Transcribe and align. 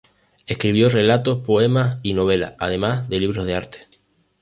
Escribió 0.47 0.89
relatos, 0.89 1.45
poemas 1.45 1.97
y 2.01 2.15
novelas, 2.15 2.55
además 2.57 3.07
de 3.07 3.19
libros 3.19 3.45
de 3.45 3.53
arte. 3.53 3.81